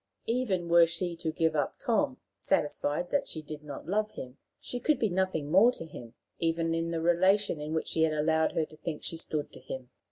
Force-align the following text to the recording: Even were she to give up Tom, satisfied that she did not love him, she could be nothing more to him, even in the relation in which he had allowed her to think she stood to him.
Even 0.25 0.67
were 0.67 0.87
she 0.87 1.15
to 1.17 1.31
give 1.31 1.55
up 1.55 1.77
Tom, 1.77 2.17
satisfied 2.35 3.11
that 3.11 3.27
she 3.27 3.43
did 3.43 3.61
not 3.63 3.85
love 3.87 4.09
him, 4.13 4.37
she 4.59 4.79
could 4.79 4.97
be 4.97 5.09
nothing 5.09 5.51
more 5.51 5.71
to 5.73 5.85
him, 5.85 6.15
even 6.39 6.73
in 6.73 6.89
the 6.89 7.01
relation 7.01 7.59
in 7.61 7.71
which 7.71 7.91
he 7.91 8.01
had 8.01 8.13
allowed 8.13 8.53
her 8.53 8.65
to 8.65 8.77
think 8.77 9.03
she 9.03 9.15
stood 9.17 9.51
to 9.53 9.59
him. 9.59 9.91